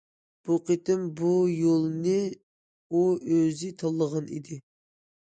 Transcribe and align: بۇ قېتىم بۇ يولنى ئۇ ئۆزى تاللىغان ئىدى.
بۇ 0.47 0.55
قېتىم 0.69 1.03
بۇ 1.19 1.35
يولنى 1.57 2.17
ئۇ 2.33 3.05
ئۆزى 3.13 3.73
تاللىغان 3.85 4.37
ئىدى. 4.39 4.63